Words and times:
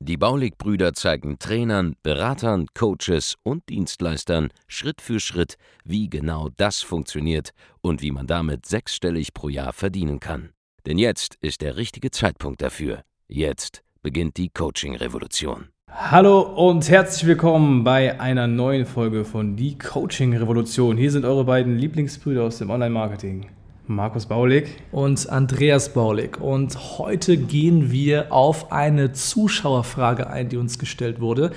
Die 0.00 0.16
Baulig-Brüder 0.16 0.94
zeigen 0.94 1.38
Trainern, 1.38 1.94
Beratern, 2.02 2.66
Coaches 2.74 3.36
und 3.42 3.68
Dienstleistern 3.68 4.48
Schritt 4.66 5.00
für 5.00 5.20
Schritt, 5.20 5.56
wie 5.84 6.08
genau 6.08 6.48
das 6.56 6.80
funktioniert 6.80 7.50
und 7.80 8.02
wie 8.02 8.10
man 8.10 8.26
damit 8.26 8.66
sechsstellig 8.66 9.34
pro 9.34 9.48
Jahr 9.48 9.72
verdienen 9.72 10.20
kann. 10.20 10.50
Denn 10.86 10.98
jetzt 10.98 11.36
ist 11.40 11.60
der 11.60 11.76
richtige 11.76 12.10
Zeitpunkt 12.10 12.62
dafür. 12.62 13.02
Jetzt 13.28 13.82
beginnt 14.02 14.36
die 14.36 14.48
Coaching-Revolution. 14.48 15.68
Hallo 15.92 16.40
und 16.40 16.88
herzlich 16.88 17.26
willkommen 17.26 17.84
bei 17.84 18.20
einer 18.20 18.46
neuen 18.46 18.86
Folge 18.86 19.24
von 19.24 19.56
Die 19.56 19.76
Coaching-Revolution. 19.76 20.96
Hier 20.96 21.10
sind 21.10 21.24
eure 21.24 21.44
beiden 21.44 21.76
Lieblingsbrüder 21.76 22.44
aus 22.44 22.58
dem 22.58 22.70
Online-Marketing. 22.70 23.46
Markus 23.90 24.26
Baulig 24.26 24.68
und 24.92 25.28
Andreas 25.28 25.92
Baulig. 25.92 26.40
Und 26.40 26.98
heute 26.98 27.36
gehen 27.36 27.90
wir 27.90 28.32
auf 28.32 28.70
eine 28.70 29.12
Zuschauerfrage 29.12 30.30
ein, 30.30 30.48
die 30.48 30.58
uns 30.58 30.78
gestellt 30.78 31.20
wurde, 31.20 31.50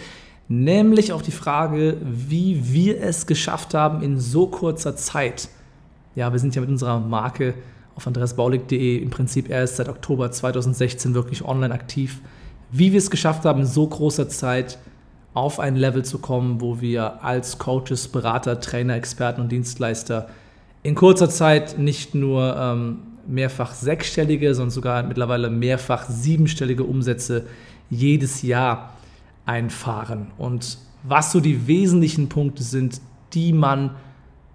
nämlich 0.48 1.14
auf 1.14 1.22
die 1.22 1.32
Frage, 1.32 1.98
wie 2.02 2.74
wir 2.74 3.00
es 3.02 3.28
geschafft 3.28 3.76
haben 3.76 4.02
in 4.02 4.20
so 4.20 4.48
kurzer 4.48 4.96
Zeit. 4.96 5.48
Ja, 6.16 6.32
wir 6.32 6.40
sind 6.40 6.56
ja 6.56 6.62
mit 6.62 6.72
unserer 6.72 7.00
Marke 7.00 7.54
auf 7.96 8.08
andreasbaulig.de 8.08 8.98
im 8.98 9.12
Prinzip 9.12 9.48
erst 9.48 9.76
seit 9.76 9.88
Oktober 9.88 10.32
2016 10.32 11.14
wirklich 11.14 11.46
online 11.46 11.74
aktiv. 11.74 12.20
Wie 12.72 12.92
wir 12.92 12.98
es 12.98 13.12
geschafft 13.12 13.46
haben, 13.46 13.62
in 13.62 13.68
so 13.68 13.86
großer 13.86 14.28
Zeit 14.28 14.80
auf 15.36 15.60
ein 15.60 15.76
Level 15.76 16.04
zu 16.04 16.18
kommen, 16.18 16.62
wo 16.62 16.82
wir 16.82 17.24
als 17.24 17.60
Coaches, 17.60 18.08
Berater, 18.08 18.60
Trainer, 18.60 18.96
Experten 18.96 19.42
und 19.42 19.52
Dienstleister 19.52 20.30
in 20.84 20.96
kurzer 20.96 21.30
Zeit 21.30 21.78
nicht 21.80 22.14
nur 22.14 22.56
ähm, 22.58 23.00
mehrfach 23.26 23.74
sechsstellige, 23.74 24.54
sondern 24.54 24.72
sogar 24.72 25.04
mittlerweile 25.04 25.50
mehrfach 25.50 26.10
siebenstellige 26.10 26.84
Umsätze 26.84 27.48
jedes 27.90 28.42
Jahr 28.42 28.94
einfahren. 29.46 30.32
Und 30.38 30.78
was 31.04 31.32
so 31.32 31.40
die 31.40 31.68
wesentlichen 31.68 32.30
Punkte 32.30 32.64
sind, 32.64 33.02
die 33.34 33.54
man 33.54 33.92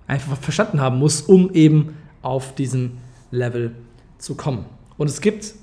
einfach 0.07 0.37
verstanden 0.37 0.81
haben 0.81 0.99
muss, 0.99 1.23
um 1.23 1.51
eben 1.53 1.97
auf 2.23 2.55
diesen 2.55 2.99
Level 3.31 3.75
zu 4.19 4.35
kommen. 4.35 4.65
Und 4.97 5.09
es 5.09 5.21
gibt 5.21 5.55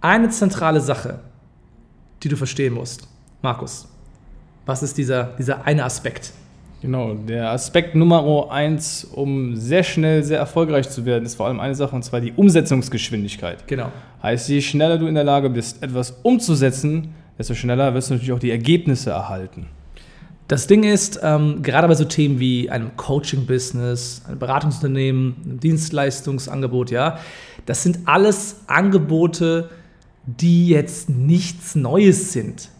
eine 0.00 0.28
zentrale 0.30 0.80
Sache, 0.80 1.20
die 2.22 2.28
du 2.28 2.36
verstehen 2.36 2.74
musst. 2.74 3.08
Markus, 3.42 3.88
was 4.66 4.82
ist 4.82 4.98
dieser, 4.98 5.24
dieser 5.38 5.64
eine 5.64 5.84
Aspekt? 5.84 6.32
Genau, 6.86 7.14
der 7.14 7.50
Aspekt 7.50 7.96
Nummer 7.96 8.48
eins, 8.52 9.02
um 9.02 9.56
sehr 9.56 9.82
schnell, 9.82 10.22
sehr 10.22 10.38
erfolgreich 10.38 10.88
zu 10.88 11.04
werden, 11.04 11.24
ist 11.24 11.34
vor 11.34 11.48
allem 11.48 11.58
eine 11.58 11.74
Sache, 11.74 11.96
und 11.96 12.04
zwar 12.04 12.20
die 12.20 12.30
Umsetzungsgeschwindigkeit. 12.30 13.66
Genau. 13.66 13.90
Heißt, 14.22 14.48
je 14.48 14.60
schneller 14.60 14.96
du 14.96 15.08
in 15.08 15.16
der 15.16 15.24
Lage 15.24 15.50
bist, 15.50 15.82
etwas 15.82 16.16
umzusetzen, 16.22 17.12
desto 17.36 17.54
schneller 17.54 17.92
wirst 17.92 18.10
du 18.10 18.14
natürlich 18.14 18.32
auch 18.32 18.38
die 18.38 18.52
Ergebnisse 18.52 19.10
erhalten. 19.10 19.66
Das 20.46 20.68
Ding 20.68 20.84
ist, 20.84 21.18
ähm, 21.24 21.60
gerade 21.60 21.88
bei 21.88 21.96
so 21.96 22.04
Themen 22.04 22.38
wie 22.38 22.70
einem 22.70 22.96
Coaching-Business, 22.96 24.22
einem 24.28 24.38
Beratungsunternehmen, 24.38 25.34
einem 25.44 25.58
Dienstleistungsangebot, 25.58 26.92
ja, 26.92 27.18
das 27.66 27.82
sind 27.82 27.98
alles 28.04 28.60
Angebote, 28.68 29.70
die 30.24 30.68
jetzt 30.68 31.10
nichts 31.10 31.74
Neues 31.74 32.32
sind. 32.32 32.70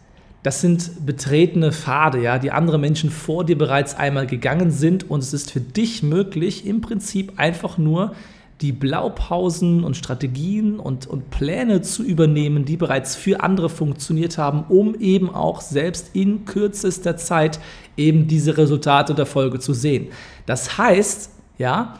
Das 0.46 0.60
sind 0.60 1.04
betretene 1.04 1.72
Pfade, 1.72 2.22
ja, 2.22 2.38
die 2.38 2.52
andere 2.52 2.78
Menschen 2.78 3.10
vor 3.10 3.42
dir 3.42 3.58
bereits 3.58 3.96
einmal 3.96 4.28
gegangen 4.28 4.70
sind 4.70 5.10
und 5.10 5.18
es 5.18 5.32
ist 5.32 5.50
für 5.50 5.60
dich 5.60 6.04
möglich, 6.04 6.64
im 6.64 6.82
Prinzip 6.82 7.32
einfach 7.34 7.78
nur 7.78 8.14
die 8.60 8.70
Blaupausen 8.70 9.82
und 9.82 9.96
Strategien 9.96 10.78
und, 10.78 11.08
und 11.08 11.30
Pläne 11.30 11.82
zu 11.82 12.04
übernehmen, 12.04 12.64
die 12.64 12.76
bereits 12.76 13.16
für 13.16 13.40
andere 13.40 13.68
funktioniert 13.68 14.38
haben, 14.38 14.62
um 14.68 14.94
eben 15.00 15.34
auch 15.34 15.60
selbst 15.60 16.10
in 16.12 16.44
kürzester 16.44 17.16
Zeit 17.16 17.58
eben 17.96 18.28
diese 18.28 18.56
Resultate 18.56 19.16
der 19.16 19.26
Folge 19.26 19.58
zu 19.58 19.74
sehen. 19.74 20.10
Das 20.46 20.78
heißt, 20.78 21.28
ja, 21.58 21.98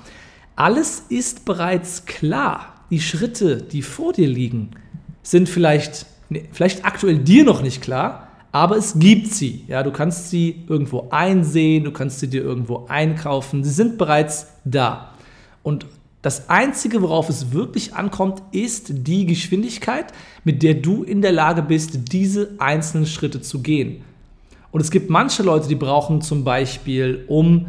alles 0.55 1.07
ist 1.09 1.47
bereits 1.47 2.07
klar. 2.07 2.75
Die 2.91 3.01
Schritte, 3.01 3.57
die 3.57 3.83
vor 3.83 4.13
dir 4.13 4.29
liegen, 4.29 4.71
sind 5.25 5.49
vielleicht, 5.49 6.07
vielleicht 6.53 6.85
aktuell 6.85 7.19
dir 7.19 7.43
noch 7.43 7.61
nicht 7.61 7.83
klar, 7.83 8.26
aber 8.57 8.79
es 8.79 8.99
gibt 8.99 9.27
sie. 9.27 9.65
Ja, 9.69 9.83
du 9.83 9.91
kannst 9.91 10.31
sie 10.31 10.65
irgendwo 10.67 11.09
einsehen, 11.11 11.85
du 11.85 11.91
kannst 11.91 12.21
sie 12.21 12.29
dir 12.29 12.43
irgendwo 12.43 12.87
einkaufen. 12.89 13.63
Sie 13.63 13.71
sind 13.71 13.99
bereits 13.99 14.47
da. 14.65 15.13
Und 15.63 15.85
das 16.23 16.49
Einzige, 16.49 17.03
worauf 17.03 17.29
es 17.29 17.53
wirklich 17.53 17.95
ankommt, 17.95 18.43
ist 18.53 19.07
die 19.07 19.27
Geschwindigkeit, 19.27 20.07
mit 20.43 20.63
der 20.63 20.73
du 20.73 21.03
in 21.03 21.21
der 21.21 21.33
Lage 21.33 21.61
bist, 21.61 22.13
diese 22.13 22.53
einzelnen 22.57 23.05
Schritte 23.05 23.43
zu 23.43 23.61
gehen. 23.61 24.03
Und 24.71 24.81
es 24.81 24.91
gibt 24.91 25.11
manche 25.11 25.43
Leute, 25.43 25.69
die 25.69 25.75
brauchen 25.75 26.23
zum 26.23 26.43
Beispiel, 26.43 27.27
um 27.29 27.67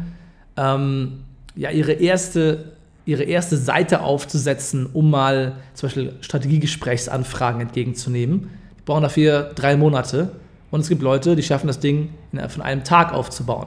ähm, 0.56 1.18
ja, 1.54 1.70
ihre, 1.70 1.92
erste, 1.92 2.72
ihre 3.04 3.24
erste 3.24 3.58
Seite 3.58 4.00
aufzusetzen, 4.00 4.86
um 4.90 5.10
mal 5.10 5.56
zum 5.74 5.88
Beispiel 5.88 6.14
Strategiegesprächsanfragen 6.22 7.60
entgegenzunehmen. 7.60 8.48
Die 8.78 8.84
brauchen 8.86 9.02
dafür 9.02 9.52
drei 9.54 9.76
Monate. 9.76 10.30
Und 10.70 10.80
es 10.80 10.88
gibt 10.88 11.02
Leute, 11.02 11.34
die 11.34 11.42
schaffen 11.42 11.66
das 11.66 11.80
Ding 11.80 12.10
von 12.48 12.62
einem 12.62 12.84
Tag 12.84 13.12
aufzubauen. 13.12 13.66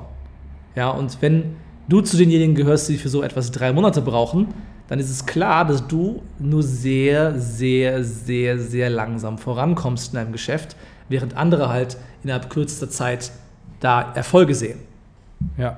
Ja, 0.75 0.89
und 0.89 1.21
wenn 1.21 1.55
du 1.89 2.01
zu 2.01 2.17
denjenigen 2.17 2.55
gehörst, 2.55 2.89
die 2.89 2.97
für 2.97 3.09
so 3.09 3.23
etwas 3.23 3.51
drei 3.51 3.73
Monate 3.73 4.01
brauchen, 4.01 4.47
dann 4.87 4.99
ist 4.99 5.09
es 5.09 5.25
klar, 5.25 5.65
dass 5.65 5.87
du 5.87 6.21
nur 6.37 6.63
sehr, 6.63 7.39
sehr, 7.39 8.03
sehr, 8.03 8.59
sehr 8.59 8.89
langsam 8.89 9.37
vorankommst 9.37 10.13
in 10.13 10.19
deinem 10.19 10.31
Geschäft, 10.31 10.75
während 11.09 11.35
andere 11.35 11.69
halt 11.69 11.97
innerhalb 12.23 12.49
kürzester 12.49 12.89
Zeit 12.89 13.31
da 13.79 14.11
Erfolge 14.13 14.53
sehen. 14.53 14.79
Ja. 15.57 15.77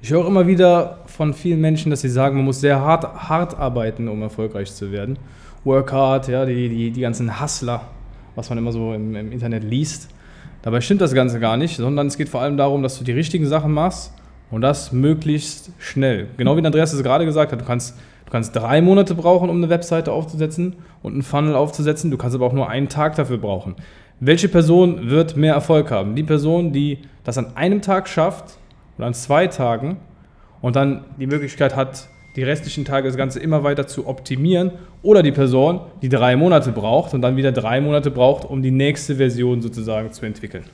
Ich 0.00 0.10
höre 0.10 0.26
immer 0.26 0.46
wieder 0.46 1.00
von 1.06 1.34
vielen 1.34 1.60
Menschen, 1.60 1.90
dass 1.90 2.02
sie 2.02 2.08
sagen, 2.08 2.36
man 2.36 2.44
muss 2.44 2.60
sehr 2.60 2.80
hart, 2.80 3.28
hart 3.28 3.58
arbeiten, 3.58 4.08
um 4.08 4.22
erfolgreich 4.22 4.72
zu 4.72 4.92
werden. 4.92 5.18
Work 5.64 5.92
hard, 5.92 6.28
ja, 6.28 6.44
die, 6.44 6.68
die, 6.68 6.90
die 6.90 7.00
ganzen 7.00 7.40
Hustler, 7.40 7.82
was 8.36 8.48
man 8.48 8.58
immer 8.58 8.72
so 8.72 8.92
im, 8.92 9.16
im 9.16 9.32
Internet 9.32 9.64
liest. 9.64 10.08
Dabei 10.66 10.80
stimmt 10.80 11.00
das 11.00 11.14
Ganze 11.14 11.38
gar 11.38 11.56
nicht, 11.56 11.76
sondern 11.76 12.08
es 12.08 12.18
geht 12.18 12.28
vor 12.28 12.40
allem 12.40 12.56
darum, 12.56 12.82
dass 12.82 12.98
du 12.98 13.04
die 13.04 13.12
richtigen 13.12 13.46
Sachen 13.46 13.70
machst 13.70 14.12
und 14.50 14.62
das 14.62 14.90
möglichst 14.90 15.70
schnell. 15.78 16.26
Genau 16.38 16.56
wie 16.56 16.66
Andreas 16.66 16.92
es 16.92 17.04
gerade 17.04 17.24
gesagt 17.24 17.52
hat, 17.52 17.60
du 17.60 17.64
kannst, 17.64 17.96
du 18.24 18.32
kannst 18.32 18.56
drei 18.56 18.82
Monate 18.82 19.14
brauchen, 19.14 19.48
um 19.48 19.58
eine 19.58 19.68
Webseite 19.68 20.10
aufzusetzen 20.10 20.74
und 21.04 21.12
einen 21.12 21.22
Funnel 21.22 21.54
aufzusetzen, 21.54 22.10
du 22.10 22.16
kannst 22.16 22.34
aber 22.34 22.46
auch 22.46 22.52
nur 22.52 22.68
einen 22.68 22.88
Tag 22.88 23.14
dafür 23.14 23.38
brauchen. 23.38 23.76
Welche 24.18 24.48
Person 24.48 25.08
wird 25.08 25.36
mehr 25.36 25.54
Erfolg 25.54 25.92
haben? 25.92 26.16
Die 26.16 26.24
Person, 26.24 26.72
die 26.72 26.98
das 27.22 27.38
an 27.38 27.56
einem 27.56 27.80
Tag 27.80 28.08
schafft 28.08 28.58
oder 28.98 29.06
an 29.06 29.14
zwei 29.14 29.46
Tagen 29.46 29.98
und 30.62 30.74
dann 30.74 31.04
die 31.20 31.28
Möglichkeit 31.28 31.76
hat, 31.76 32.08
die 32.36 32.42
restlichen 32.42 32.84
Tage 32.84 33.08
das 33.08 33.16
Ganze 33.16 33.40
immer 33.40 33.64
weiter 33.64 33.86
zu 33.86 34.06
optimieren 34.06 34.72
oder 35.02 35.22
die 35.22 35.32
Person, 35.32 35.80
die 36.02 36.10
drei 36.10 36.36
Monate 36.36 36.70
braucht 36.70 37.14
und 37.14 37.22
dann 37.22 37.36
wieder 37.36 37.50
drei 37.50 37.80
Monate 37.80 38.10
braucht, 38.10 38.44
um 38.44 38.62
die 38.62 38.70
nächste 38.70 39.16
Version 39.16 39.62
sozusagen 39.62 40.12
zu 40.12 40.26
entwickeln. 40.26 40.64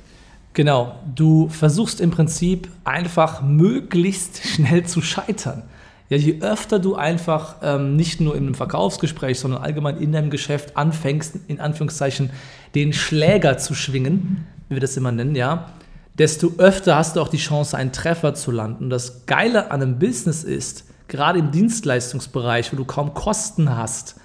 Genau, 0.55 0.97
du 1.15 1.49
versuchst 1.49 2.01
im 2.01 2.11
Prinzip 2.11 2.69
einfach 2.85 3.43
möglichst 3.43 4.45
schnell 4.45 4.85
zu 4.85 5.01
scheitern. 5.01 5.63
Ja, 6.11 6.19
je 6.19 6.43
öfter 6.43 6.79
du 6.79 6.95
einfach 6.97 7.57
ähm, 7.63 7.97
nicht 7.97 8.21
nur 8.21 8.37
in 8.37 8.45
einem 8.45 8.55
Verkaufsgespräch, 8.55 9.39
sondern 9.39 9.63
allgemein 9.63 9.97
in 9.97 10.13
deinem 10.13 10.29
Geschäft 10.29 10.77
anfängst, 10.77 11.37
in 11.49 11.59
Anführungszeichen, 11.59 12.31
den 12.75 12.93
Schläger 12.93 13.57
zu 13.57 13.75
schwingen, 13.75 14.47
wie 14.69 14.77
wir 14.77 14.81
das 14.81 14.97
immer 14.99 15.11
nennen, 15.11 15.35
ja, 15.35 15.71
desto 16.19 16.53
öfter 16.59 16.97
hast 16.97 17.17
du 17.17 17.21
auch 17.21 17.29
die 17.29 17.39
Chance, 17.39 17.77
einen 17.79 17.93
Treffer 17.93 18.35
zu 18.35 18.51
landen. 18.51 18.91
Das 18.91 19.25
Geile 19.25 19.71
an 19.71 19.81
einem 19.81 19.99
Business 19.99 20.45
ist, 20.45 20.92
gerade 21.09 21.39
im 21.39 21.51
Dienstleistungsbereich, 21.51 22.73
wo 22.73 22.77
du 22.77 22.85
kaum 22.85 23.15
Kosten 23.15 23.77
hast, 23.77 24.17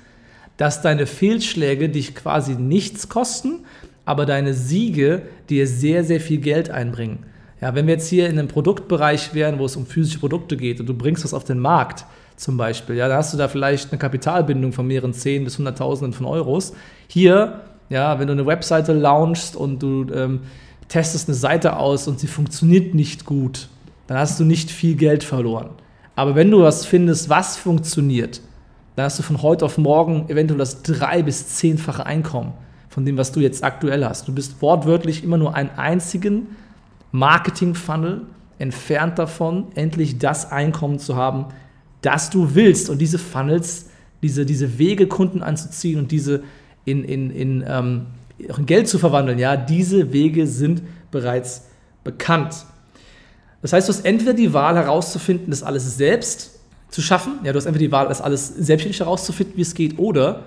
dass 0.57 0.81
deine 0.81 1.06
Fehlschläge 1.06 1.89
dich 1.89 2.15
quasi 2.15 2.56
nichts 2.56 3.09
kosten, 3.09 3.65
aber 4.06 4.25
deine 4.25 4.53
Siege 4.53 5.24
dir 5.50 5.68
sehr, 5.68 6.03
sehr 6.03 6.19
viel 6.19 6.39
Geld 6.39 6.69
einbringen. 6.69 7.25
Ja, 7.62 7.74
wenn 7.74 7.88
wir 7.88 7.95
jetzt 7.95 8.07
hier 8.07 8.29
in 8.29 8.38
einem 8.38 8.47
Produktbereich 8.47 9.33
wären, 9.33 9.59
wo 9.59 9.65
es 9.65 9.75
um 9.75 9.85
physische 9.85 10.19
Produkte 10.19 10.57
geht 10.57 10.79
und 10.79 10.88
du 10.88 10.94
bringst 10.94 11.24
das 11.24 11.33
auf 11.33 11.44
den 11.44 11.59
Markt 11.59 12.06
zum 12.35 12.56
Beispiel, 12.56 12.95
ja, 12.95 13.07
dann 13.07 13.18
hast 13.18 13.33
du 13.33 13.38
da 13.38 13.47
vielleicht 13.47 13.91
eine 13.91 14.00
Kapitalbindung 14.00 14.74
von 14.74 14.85
mehreren 14.85 15.13
10 15.13 15.44
bis 15.44 15.59
100.000 15.59 16.13
von 16.13 16.25
Euros. 16.27 16.74
Hier, 17.07 17.62
ja, 17.89 18.19
wenn 18.19 18.27
du 18.27 18.33
eine 18.33 18.45
Webseite 18.45 18.94
launchst 18.94 19.56
und 19.56 19.81
du 19.81 20.06
ähm, 20.13 20.41
testest 20.88 21.27
eine 21.27 21.35
Seite 21.35 21.77
aus 21.77 22.07
und 22.07 22.19
sie 22.19 22.27
funktioniert 22.27 22.94
nicht 22.94 23.25
gut, 23.25 23.69
dann 24.06 24.18
hast 24.18 24.39
du 24.39 24.45
nicht 24.45 24.69
viel 24.69 24.95
Geld 24.95 25.24
verloren. 25.24 25.71
Aber 26.18 26.34
wenn 26.34 26.50
du 26.50 26.64
was 26.64 26.84
findest, 26.84 27.30
was 27.30 27.58
funktioniert, 27.58 28.42
dann 28.96 29.06
hast 29.06 29.19
du 29.19 29.24
von 29.24 29.44
heute 29.44 29.64
auf 29.64 29.78
morgen 29.78 30.28
eventuell 30.30 30.58
das 30.58 30.81
drei- 30.81 31.22
bis 31.22 31.48
zehnfache 31.50 32.08
Einkommen 32.08 32.54
von 32.90 33.06
dem, 33.06 33.18
was 33.18 33.31
du 33.31 33.40
jetzt 33.40 33.64
aktuell 33.64 34.04
hast. 34.04 34.28
Du 34.28 34.34
bist 34.34 34.60
wortwörtlich 34.60 35.24
immer 35.24 35.38
nur 35.38 35.54
einen 35.54 35.69
einzigen 35.69 36.56
Marketing-Funnel 37.12 38.24
entfernt 38.58 39.19
davon, 39.19 39.68
endlich 39.75 40.18
das 40.18 40.52
Einkommen 40.52 40.98
zu 40.98 41.16
haben, 41.16 41.46
das 42.02 42.31
du 42.31 42.56
willst. 42.56 42.90
Und 42.90 42.98
diese 42.98 43.20
Funnels, 43.20 43.92
diese, 44.24 44.44
diese 44.44 44.80
Wege, 44.80 45.06
Kunden 45.06 45.44
anzuziehen 45.44 46.00
und 46.00 46.12
diese 46.12 46.42
in, 46.84 47.04
in, 47.04 47.30
in, 47.30 47.63
ähm, 47.68 48.08
in 48.40 48.66
Geld 48.66 48.88
zu 48.88 48.98
verwandeln, 48.98 49.38
ja, 49.38 49.56
diese 49.56 50.12
Wege 50.13 50.48
sind 50.48 50.81
bereits 51.12 51.68
bekannt. 52.04 52.66
Das 53.62 53.74
heißt, 53.74 53.88
du 53.88 53.94
hast 53.94 54.06
entweder 54.06 54.33
die 54.33 54.54
Wahl 54.54 54.75
herauszufinden, 54.75 55.50
das 55.50 55.63
alles 55.63 55.98
selbst 55.98 56.51
zu 56.89 57.01
schaffen, 57.01 57.39
ja, 57.44 57.51
du 57.51 57.57
hast 57.57 57.65
entweder 57.65 57.86
die 57.86 57.92
Wahl, 57.92 58.07
das 58.07 58.21
alles 58.21 58.48
selbstständig 58.48 59.00
herauszufinden, 59.00 59.57
wie 59.57 59.62
es 59.62 59.74
geht, 59.74 60.00
oder 60.00 60.44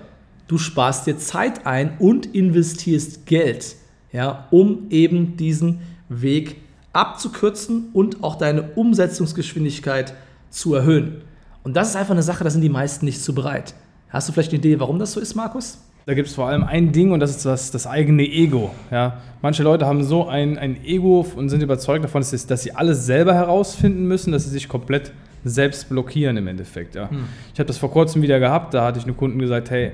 du 0.47 0.57
sparst 0.57 1.07
dir 1.07 1.17
Zeit 1.17 1.65
ein 1.65 1.97
und 1.99 2.25
investierst 2.27 3.25
Geld, 3.25 3.75
ja, 4.11 4.47
um 4.51 4.87
eben 4.89 5.37
diesen 5.37 5.81
Weg 6.09 6.57
abzukürzen 6.93 7.89
und 7.93 8.23
auch 8.23 8.35
deine 8.35 8.63
Umsetzungsgeschwindigkeit 8.75 10.13
zu 10.49 10.73
erhöhen. 10.73 11.21
Und 11.63 11.75
das 11.75 11.89
ist 11.89 11.95
einfach 11.95 12.11
eine 12.11 12.23
Sache, 12.23 12.43
da 12.43 12.49
sind 12.49 12.61
die 12.61 12.69
meisten 12.69 13.05
nicht 13.05 13.23
zu 13.23 13.33
bereit. 13.33 13.73
Hast 14.09 14.27
du 14.27 14.33
vielleicht 14.33 14.51
eine 14.51 14.59
Idee, 14.59 14.79
warum 14.79 14.99
das 14.99 15.13
so 15.13 15.19
ist, 15.19 15.35
Markus? 15.35 15.77
Da 16.05 16.13
gibt 16.13 16.27
es 16.27 16.35
vor 16.35 16.47
allem 16.47 16.63
ein 16.63 16.91
Ding 16.91 17.11
und 17.11 17.19
das 17.19 17.31
ist 17.31 17.45
das, 17.45 17.71
das 17.71 17.85
eigene 17.85 18.23
Ego. 18.23 18.71
Ja? 18.89 19.21
Manche 19.41 19.63
Leute 19.63 19.85
haben 19.85 20.03
so 20.03 20.27
ein, 20.27 20.57
ein 20.57 20.83
Ego 20.83 21.25
und 21.35 21.49
sind 21.49 21.61
überzeugt 21.61 22.03
davon, 22.03 22.21
dass 22.21 22.31
sie, 22.31 22.47
dass 22.47 22.63
sie 22.63 22.73
alles 22.73 23.05
selber 23.05 23.33
herausfinden 23.33 24.07
müssen, 24.07 24.31
dass 24.31 24.45
sie 24.45 24.49
sich 24.49 24.67
komplett 24.67 25.11
selbst 25.43 25.89
blockieren 25.89 26.37
im 26.37 26.47
Endeffekt. 26.47 26.95
Ja? 26.95 27.09
Hm. 27.09 27.25
Ich 27.53 27.59
habe 27.59 27.67
das 27.67 27.77
vor 27.77 27.91
kurzem 27.91 28.21
wieder 28.21 28.39
gehabt, 28.39 28.73
da 28.73 28.83
hatte 28.83 28.99
ich 28.99 29.05
einem 29.05 29.17
Kunden 29.17 29.39
gesagt, 29.39 29.69
hey, 29.69 29.91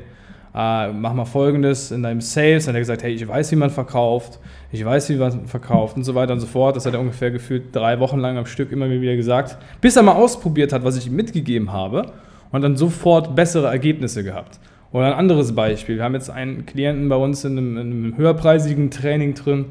äh, 0.56 0.92
mach 0.92 1.14
mal 1.14 1.26
folgendes 1.26 1.92
in 1.92 2.04
deinem 2.04 2.22
Sales. 2.22 2.66
Dann 2.66 2.74
hat 2.74 2.78
er 2.78 2.82
gesagt, 2.82 3.04
hey, 3.04 3.14
ich 3.14 3.28
weiß, 3.28 3.52
wie 3.52 3.56
man 3.56 3.70
verkauft, 3.70 4.40
ich 4.72 4.84
weiß, 4.84 5.10
wie 5.10 5.16
man 5.16 5.46
verkauft 5.46 5.98
und 5.98 6.04
so 6.04 6.16
weiter 6.16 6.34
und 6.34 6.40
so 6.40 6.48
fort. 6.48 6.76
Das 6.76 6.86
hat 6.86 6.94
er 6.94 7.00
ungefähr 7.00 7.32
gefühlt 7.32 7.76
drei 7.76 8.00
Wochen 8.00 8.20
lang 8.20 8.38
am 8.38 8.46
Stück 8.46 8.72
immer 8.72 8.90
wieder 8.90 9.16
gesagt, 9.16 9.58
bis 9.82 9.96
er 9.96 10.04
mal 10.04 10.16
ausprobiert 10.16 10.74
hat, 10.74 10.84
was 10.84 10.98
ich 10.98 11.08
ihm 11.08 11.16
mitgegeben 11.16 11.72
habe 11.72 12.12
und 12.52 12.62
dann 12.62 12.76
sofort 12.76 13.36
bessere 13.36 13.68
Ergebnisse 13.68 14.24
gehabt. 14.24 14.60
Oder 14.92 15.08
ein 15.08 15.14
anderes 15.14 15.54
Beispiel. 15.54 15.98
Wir 15.98 16.04
haben 16.04 16.14
jetzt 16.14 16.30
einen 16.30 16.66
Klienten 16.66 17.10
bei 17.10 17.16
uns 17.16 17.44
in 17.44 17.58
einem, 17.58 17.78
in 17.78 17.92
einem 17.92 18.18
höherpreisigen 18.18 18.90
Training 18.90 19.34
drin. 19.34 19.66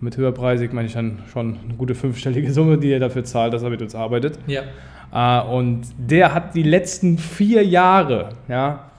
Und 0.00 0.02
mit 0.02 0.16
höherpreisig 0.16 0.72
meine 0.72 0.86
ich 0.86 0.94
dann 0.94 1.18
schon 1.32 1.58
eine 1.64 1.74
gute 1.74 1.94
fünfstellige 1.94 2.52
Summe, 2.52 2.78
die 2.78 2.90
er 2.90 3.00
dafür 3.00 3.24
zahlt, 3.24 3.52
dass 3.52 3.62
er 3.62 3.70
mit 3.70 3.82
uns 3.82 3.94
arbeitet. 3.94 4.38
Ja. 4.46 4.62
Äh, 5.12 5.46
und 5.46 5.82
der 5.98 6.34
hat 6.34 6.54
die 6.54 6.62
letzten 6.62 7.18
vier 7.18 7.64
Jahre, 7.64 8.30
ja, 8.48 8.90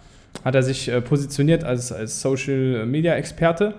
hat 0.43 0.55
er 0.55 0.63
sich 0.63 0.89
äh, 0.89 1.01
positioniert 1.01 1.63
als, 1.63 1.91
als 1.91 2.21
Social 2.21 2.85
Media 2.85 3.15
Experte 3.15 3.75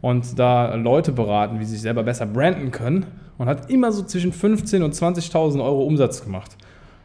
und 0.00 0.38
da 0.38 0.74
Leute 0.74 1.12
beraten, 1.12 1.60
wie 1.60 1.64
sie 1.64 1.72
sich 1.72 1.82
selber 1.82 2.02
besser 2.02 2.26
branden 2.26 2.70
können 2.70 3.06
und 3.36 3.48
hat 3.48 3.70
immer 3.70 3.92
so 3.92 4.02
zwischen 4.02 4.32
15.000 4.32 4.82
und 4.82 4.94
20.000 4.94 5.62
Euro 5.62 5.84
Umsatz 5.84 6.22
gemacht. 6.22 6.56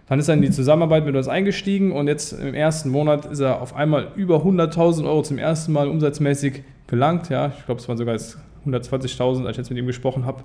Dann 0.07 0.19
ist 0.19 0.27
er 0.27 0.33
in 0.33 0.41
die 0.41 0.51
Zusammenarbeit 0.51 1.05
mit 1.05 1.15
uns 1.15 1.27
eingestiegen 1.27 1.91
und 1.91 2.07
jetzt 2.07 2.33
im 2.33 2.53
ersten 2.53 2.89
Monat 2.89 3.25
ist 3.25 3.39
er 3.39 3.61
auf 3.61 3.75
einmal 3.75 4.09
über 4.15 4.38
100.000 4.38 5.05
Euro 5.05 5.23
zum 5.23 5.38
ersten 5.38 5.71
Mal 5.71 5.88
umsatzmäßig 5.88 6.63
gelangt. 6.88 7.29
Ja, 7.29 7.53
ich 7.57 7.65
glaube, 7.65 7.79
es 7.79 7.88
waren 7.88 7.97
sogar 7.97 8.15
120.000, 8.15 9.45
als 9.45 9.51
ich 9.51 9.57
jetzt 9.57 9.69
mit 9.69 9.79
ihm 9.79 9.88
gesprochen 9.88 10.25
habe. 10.25 10.44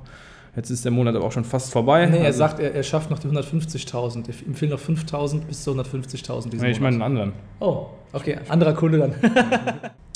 Jetzt 0.57 0.71
ist 0.71 0.85
der 0.85 0.93
Monat 0.93 1.15
aber 1.15 1.25
auch 1.25 1.33
schon 1.33 1.45
fast 1.45 1.73
vorbei. 1.73 2.07
Nee, 2.07 2.19
er 2.19 2.27
also, 2.27 2.39
sagt, 2.39 2.61
er, 2.61 2.75
er, 2.75 2.83
schafft 2.83 3.11
noch 3.11 3.19
die 3.19 3.29
150.000. 3.29 4.25
Ihm 4.47 4.55
fehlen 4.55 4.73
noch 4.73 4.81
5.000 4.81 5.43
bis 5.43 5.63
zu 5.63 5.73
150.000 5.73 6.57
Nee, 6.61 6.71
ich 6.71 6.81
meine 6.81 6.95
einen 6.95 7.03
anderen. 7.03 7.33
Oh, 7.61 7.87
okay, 8.13 8.39
anderer 8.49 8.73
Kunde 8.75 8.99
dann. 8.99 9.15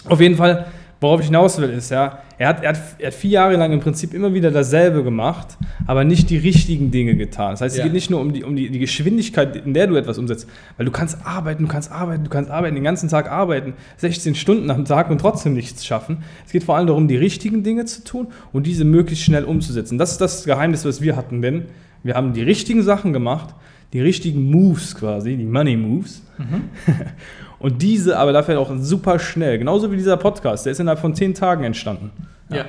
Auf 0.08 0.20
jeden 0.20 0.36
Fall 0.36 0.66
Worauf 1.02 1.20
ich 1.20 1.26
hinaus 1.26 1.60
will, 1.60 1.70
ist, 1.70 1.90
ja, 1.90 2.20
er 2.38 2.48
hat, 2.48 2.62
er, 2.62 2.68
hat, 2.70 2.80
er 2.98 3.08
hat 3.08 3.14
vier 3.14 3.30
Jahre 3.30 3.56
lang 3.56 3.72
im 3.72 3.80
Prinzip 3.80 4.14
immer 4.14 4.34
wieder 4.34 4.52
dasselbe 4.52 5.02
gemacht, 5.02 5.58
aber 5.84 6.04
nicht 6.04 6.30
die 6.30 6.36
richtigen 6.36 6.92
Dinge 6.92 7.16
getan. 7.16 7.50
Das 7.50 7.60
heißt, 7.60 7.76
es 7.76 7.82
geht 7.82 7.92
nicht 7.92 8.08
nur 8.08 8.20
um, 8.20 8.32
die, 8.32 8.44
um 8.44 8.54
die, 8.54 8.70
die 8.70 8.78
Geschwindigkeit, 8.78 9.56
in 9.56 9.74
der 9.74 9.88
du 9.88 9.96
etwas 9.96 10.16
umsetzt, 10.16 10.48
weil 10.76 10.86
du 10.86 10.92
kannst 10.92 11.18
arbeiten, 11.26 11.64
du 11.64 11.68
kannst 11.68 11.90
arbeiten, 11.90 12.22
du 12.22 12.30
kannst 12.30 12.52
arbeiten, 12.52 12.76
den 12.76 12.84
ganzen 12.84 13.08
Tag 13.08 13.28
arbeiten, 13.28 13.74
16 13.96 14.36
Stunden 14.36 14.70
am 14.70 14.84
Tag 14.84 15.10
und 15.10 15.20
trotzdem 15.20 15.54
nichts 15.54 15.84
schaffen. 15.84 16.18
Es 16.46 16.52
geht 16.52 16.62
vor 16.62 16.76
allem 16.76 16.86
darum, 16.86 17.08
die 17.08 17.16
richtigen 17.16 17.64
Dinge 17.64 17.84
zu 17.84 18.04
tun 18.04 18.28
und 18.52 18.68
diese 18.68 18.84
möglichst 18.84 19.24
schnell 19.24 19.42
umzusetzen. 19.42 19.98
Das 19.98 20.12
ist 20.12 20.20
das 20.20 20.44
Geheimnis, 20.44 20.84
was 20.84 21.00
wir 21.00 21.16
hatten, 21.16 21.42
denn 21.42 21.64
wir 22.04 22.14
haben 22.14 22.32
die 22.32 22.42
richtigen 22.42 22.84
Sachen 22.84 23.12
gemacht, 23.12 23.56
die 23.92 24.00
richtigen 24.00 24.48
Moves 24.50 24.94
quasi, 24.94 25.36
die 25.36 25.46
Money 25.46 25.76
Moves. 25.76 26.22
Mhm. 26.38 26.70
Und 27.62 27.80
diese 27.80 28.18
aber 28.18 28.32
dafür 28.32 28.58
auch 28.58 28.72
super 28.78 29.18
schnell. 29.18 29.58
Genauso 29.58 29.90
wie 29.92 29.96
dieser 29.96 30.16
Podcast. 30.16 30.66
Der 30.66 30.72
ist 30.72 30.80
innerhalb 30.80 30.98
von 30.98 31.14
zehn 31.14 31.32
Tagen 31.32 31.64
entstanden. 31.64 32.10
Ja. 32.50 32.56
ja. 32.56 32.64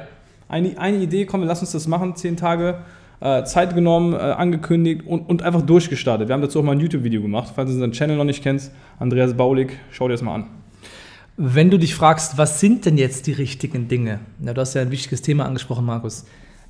Eine, 0.47 0.77
eine 0.77 0.97
Idee, 0.97 1.25
komm, 1.25 1.43
lass 1.43 1.61
uns 1.61 1.71
das 1.71 1.87
machen. 1.87 2.15
Zehn 2.15 2.37
Tage 2.37 2.77
äh, 3.19 3.43
Zeit 3.43 3.73
genommen, 3.73 4.13
äh, 4.13 4.17
angekündigt 4.17 5.03
und, 5.07 5.21
und 5.21 5.41
einfach 5.41 5.61
durchgestartet. 5.61 6.27
Wir 6.27 6.33
haben 6.33 6.41
dazu 6.41 6.59
auch 6.59 6.63
mal 6.63 6.73
ein 6.73 6.79
YouTube-Video 6.79 7.21
gemacht. 7.21 7.53
Falls 7.55 7.69
du 7.69 7.73
unseren 7.75 7.91
Channel 7.91 8.17
noch 8.17 8.23
nicht 8.23 8.43
kennst, 8.43 8.71
Andreas 8.99 9.33
Baulig, 9.33 9.79
schau 9.91 10.07
dir 10.07 10.13
das 10.13 10.21
mal 10.21 10.35
an. 10.35 10.45
Wenn 11.37 11.71
du 11.71 11.79
dich 11.79 11.95
fragst, 11.95 12.37
was 12.37 12.59
sind 12.59 12.85
denn 12.85 12.97
jetzt 12.97 13.25
die 13.25 13.31
richtigen 13.31 13.87
Dinge? 13.87 14.19
Ja, 14.45 14.53
du 14.53 14.61
hast 14.61 14.75
ja 14.75 14.83
ein 14.83 14.91
wichtiges 14.91 15.23
Thema 15.23 15.45
angesprochen, 15.45 15.85
Markus. 15.85 16.25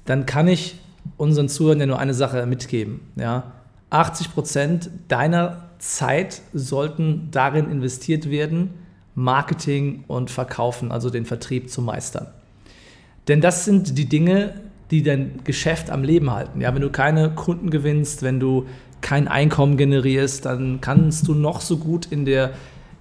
Dann 0.05 0.25
kann 0.25 0.47
ich 0.47 0.79
unseren 1.17 1.49
Zuhörern 1.49 1.81
ja 1.81 1.85
nur 1.87 1.99
eine 1.99 2.13
Sache 2.13 2.45
mitgeben. 2.45 3.01
Ja? 3.15 3.51
80 3.89 4.33
Prozent 4.33 4.89
deiner 5.09 5.69
Zeit 5.83 6.41
sollten 6.53 7.27
darin 7.31 7.69
investiert 7.69 8.29
werden, 8.29 8.69
Marketing 9.15 10.05
und 10.07 10.31
Verkaufen, 10.31 10.93
also 10.93 11.09
den 11.09 11.25
Vertrieb 11.25 11.69
zu 11.69 11.81
meistern. 11.81 12.27
Denn 13.27 13.41
das 13.41 13.65
sind 13.65 13.97
die 13.97 14.07
Dinge, 14.07 14.53
die 14.91 15.03
dein 15.03 15.41
Geschäft 15.43 15.89
am 15.89 16.03
Leben 16.03 16.31
halten. 16.31 16.61
Ja, 16.61 16.73
wenn 16.73 16.81
du 16.81 16.89
keine 16.89 17.31
Kunden 17.35 17.69
gewinnst, 17.69 18.23
wenn 18.23 18.39
du 18.39 18.65
kein 19.01 19.27
Einkommen 19.27 19.75
generierst, 19.75 20.45
dann 20.45 20.79
kannst 20.79 21.27
du 21.27 21.35
noch 21.35 21.59
so 21.59 21.77
gut 21.77 22.05
in 22.05 22.23
der, 22.23 22.51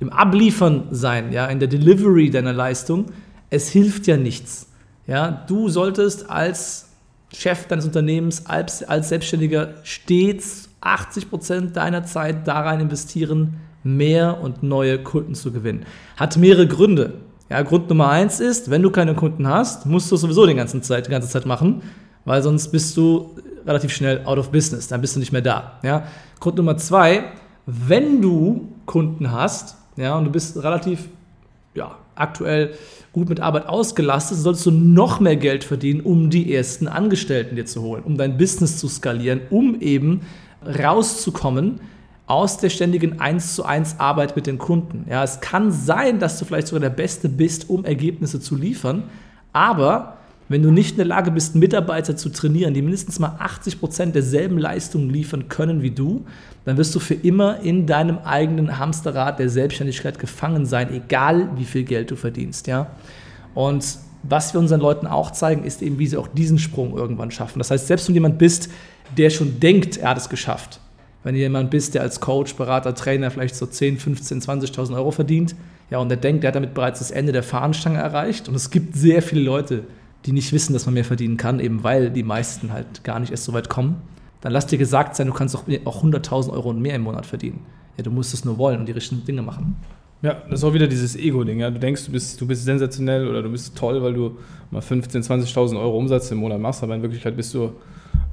im 0.00 0.10
Abliefern 0.10 0.88
sein, 0.90 1.32
ja, 1.32 1.46
in 1.46 1.60
der 1.60 1.68
Delivery 1.68 2.30
deiner 2.30 2.52
Leistung. 2.52 3.06
Es 3.48 3.68
hilft 3.68 4.08
ja 4.08 4.16
nichts. 4.16 4.66
Ja, 5.06 5.44
du 5.46 5.68
solltest 5.68 6.28
als 6.28 6.91
Chef 7.34 7.66
deines 7.66 7.86
Unternehmens, 7.86 8.46
als, 8.46 8.82
als 8.84 9.08
Selbstständiger 9.08 9.74
stets 9.82 10.68
80 10.80 11.30
Prozent 11.30 11.76
deiner 11.76 12.04
Zeit 12.04 12.46
da 12.46 12.60
rein 12.60 12.80
investieren, 12.80 13.60
mehr 13.84 14.40
und 14.40 14.62
neue 14.62 15.02
Kunden 15.02 15.34
zu 15.34 15.52
gewinnen. 15.52 15.86
Hat 16.16 16.36
mehrere 16.36 16.66
Gründe. 16.66 17.14
Ja, 17.48 17.62
Grund 17.62 17.88
Nummer 17.88 18.08
eins 18.08 18.40
ist, 18.40 18.70
wenn 18.70 18.82
du 18.82 18.90
keine 18.90 19.14
Kunden 19.14 19.46
hast, 19.46 19.86
musst 19.86 20.10
du 20.10 20.14
es 20.14 20.20
sowieso 20.20 20.46
die 20.46 20.54
ganze 20.54 20.80
Zeit, 20.80 21.06
die 21.06 21.10
ganze 21.10 21.28
Zeit 21.28 21.46
machen, 21.46 21.82
weil 22.24 22.42
sonst 22.42 22.68
bist 22.68 22.96
du 22.96 23.36
relativ 23.66 23.92
schnell 23.92 24.22
out 24.24 24.38
of 24.38 24.50
business, 24.50 24.88
dann 24.88 25.00
bist 25.00 25.16
du 25.16 25.20
nicht 25.20 25.32
mehr 25.32 25.42
da. 25.42 25.78
Ja. 25.82 26.04
Grund 26.40 26.56
Nummer 26.56 26.76
zwei, 26.76 27.24
wenn 27.66 28.22
du 28.22 28.68
Kunden 28.86 29.30
hast, 29.30 29.76
ja, 29.96 30.16
und 30.16 30.24
du 30.24 30.30
bist 30.30 30.62
relativ 30.62 31.08
ja, 31.74 31.96
aktuell 32.14 32.74
gut 33.12 33.28
mit 33.28 33.40
Arbeit 33.40 33.66
ausgelastet, 33.66 34.38
solltest 34.38 34.66
du 34.66 34.70
noch 34.70 35.20
mehr 35.20 35.36
Geld 35.36 35.64
verdienen, 35.64 36.00
um 36.00 36.30
die 36.30 36.54
ersten 36.54 36.88
Angestellten 36.88 37.56
dir 37.56 37.66
zu 37.66 37.82
holen, 37.82 38.02
um 38.04 38.16
dein 38.16 38.38
Business 38.38 38.78
zu 38.78 38.88
skalieren, 38.88 39.42
um 39.50 39.80
eben 39.80 40.22
rauszukommen 40.64 41.80
aus 42.26 42.56
der 42.58 42.70
ständigen 42.70 43.20
1 43.20 43.56
zu 43.56 43.64
1 43.64 44.00
Arbeit 44.00 44.36
mit 44.36 44.46
den 44.46 44.56
Kunden. 44.56 45.04
Ja, 45.10 45.22
es 45.22 45.40
kann 45.40 45.70
sein, 45.72 46.18
dass 46.18 46.38
du 46.38 46.44
vielleicht 46.44 46.68
sogar 46.68 46.80
der 46.80 46.90
Beste 46.90 47.28
bist, 47.28 47.68
um 47.68 47.84
Ergebnisse 47.84 48.40
zu 48.40 48.56
liefern, 48.56 49.04
aber 49.52 50.16
wenn 50.52 50.62
du 50.62 50.70
nicht 50.70 50.92
in 50.92 50.96
der 50.98 51.06
Lage 51.06 51.30
bist, 51.30 51.54
Mitarbeiter 51.54 52.16
zu 52.16 52.28
trainieren, 52.28 52.74
die 52.74 52.82
mindestens 52.82 53.18
mal 53.18 53.36
80 53.38 53.80
Prozent 53.80 54.14
derselben 54.14 54.58
Leistungen 54.58 55.10
liefern 55.10 55.48
können 55.48 55.82
wie 55.82 55.90
du, 55.90 56.24
dann 56.64 56.76
wirst 56.76 56.94
du 56.94 57.00
für 57.00 57.14
immer 57.14 57.60
in 57.60 57.86
deinem 57.86 58.18
eigenen 58.18 58.78
Hamsterrad 58.78 59.38
der 59.38 59.48
Selbstständigkeit 59.48 60.18
gefangen 60.18 60.66
sein, 60.66 60.92
egal 60.92 61.48
wie 61.56 61.64
viel 61.64 61.84
Geld 61.84 62.10
du 62.10 62.16
verdienst. 62.16 62.66
Ja? 62.66 62.90
Und 63.54 63.98
was 64.22 64.54
wir 64.54 64.60
unseren 64.60 64.80
Leuten 64.80 65.06
auch 65.06 65.32
zeigen, 65.32 65.64
ist 65.64 65.82
eben, 65.82 65.98
wie 65.98 66.06
sie 66.06 66.16
auch 66.16 66.28
diesen 66.28 66.58
Sprung 66.58 66.96
irgendwann 66.96 67.30
schaffen. 67.30 67.58
Das 67.58 67.70
heißt, 67.70 67.88
selbst 67.88 68.06
wenn 68.06 68.14
du 68.14 68.18
jemand 68.18 68.38
bist, 68.38 68.70
der 69.16 69.30
schon 69.30 69.58
denkt, 69.58 69.96
er 69.96 70.10
hat 70.10 70.18
es 70.18 70.28
geschafft. 70.28 70.80
Wenn 71.24 71.34
du 71.34 71.40
jemand 71.40 71.70
bist, 71.70 71.94
der 71.94 72.02
als 72.02 72.20
Coach, 72.20 72.54
Berater, 72.54 72.94
Trainer 72.94 73.30
vielleicht 73.30 73.56
so 73.56 73.66
10, 73.66 73.98
15, 73.98 74.40
20.000 74.42 74.94
Euro 74.94 75.10
verdient, 75.10 75.54
ja, 75.90 75.98
und 75.98 76.08
der 76.08 76.16
denkt, 76.16 76.42
der 76.42 76.48
hat 76.48 76.54
damit 76.54 76.74
bereits 76.74 77.00
das 77.00 77.10
Ende 77.10 77.32
der 77.32 77.42
Fahnenstange 77.42 77.98
erreicht. 77.98 78.48
Und 78.48 78.54
es 78.54 78.70
gibt 78.70 78.96
sehr 78.96 79.22
viele 79.22 79.42
Leute, 79.42 79.84
die 80.26 80.32
nicht 80.32 80.52
wissen, 80.52 80.72
dass 80.72 80.86
man 80.86 80.94
mehr 80.94 81.04
verdienen 81.04 81.36
kann, 81.36 81.60
eben 81.60 81.82
weil 81.84 82.10
die 82.10 82.22
meisten 82.22 82.72
halt 82.72 83.04
gar 83.04 83.20
nicht 83.20 83.30
erst 83.30 83.44
so 83.44 83.52
weit 83.52 83.68
kommen. 83.68 83.96
Dann 84.40 84.52
lass 84.52 84.66
dir 84.66 84.78
gesagt 84.78 85.16
sein, 85.16 85.26
du 85.26 85.32
kannst 85.32 85.56
auch, 85.56 85.64
auch 85.84 86.04
100.000 86.04 86.50
Euro 86.50 86.70
und 86.70 86.80
mehr 86.80 86.94
im 86.94 87.02
Monat 87.02 87.26
verdienen. 87.26 87.60
Ja, 87.96 88.04
du 88.04 88.10
musst 88.10 88.34
es 88.34 88.44
nur 88.44 88.58
wollen 88.58 88.80
und 88.80 88.86
die 88.86 88.92
richtigen 88.92 89.24
Dinge 89.24 89.42
machen. 89.42 89.76
Ja, 90.22 90.34
das 90.48 90.60
ist 90.60 90.64
auch 90.64 90.74
wieder 90.74 90.86
dieses 90.86 91.16
Ego-Ding. 91.16 91.60
Ja? 91.60 91.70
Du 91.70 91.80
denkst, 91.80 92.06
du 92.06 92.12
bist, 92.12 92.40
du 92.40 92.46
bist 92.46 92.64
sensationell 92.64 93.26
oder 93.26 93.42
du 93.42 93.50
bist 93.50 93.76
toll, 93.76 94.02
weil 94.02 94.14
du 94.14 94.36
mal 94.70 94.80
15.000, 94.80 95.46
20.000 95.46 95.78
Euro 95.78 95.98
Umsatz 95.98 96.30
im 96.30 96.38
Monat 96.38 96.60
machst, 96.60 96.82
aber 96.82 96.94
in 96.94 97.02
Wirklichkeit 97.02 97.36
bist 97.36 97.52
du 97.54 97.72